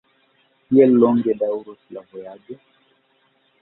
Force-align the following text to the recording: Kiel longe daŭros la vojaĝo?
Kiel 0.69 0.95
longe 1.03 1.37
daŭros 1.43 1.79
la 1.99 2.07
vojaĝo? 2.11 2.63